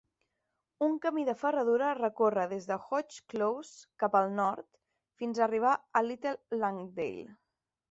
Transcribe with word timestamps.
Un 0.85 0.93
camí 1.01 1.25
de 1.27 1.35
ferradura 1.41 1.89
recorre 1.99 2.45
des 2.53 2.65
d'Hodge 2.71 3.19
Close 3.35 4.01
cap 4.05 4.19
al 4.23 4.33
nord, 4.41 4.67
fins 5.23 5.43
a 5.43 5.47
arribar 5.51 5.77
a 5.77 6.05
Little 6.11 6.37
Langdale. 6.65 7.31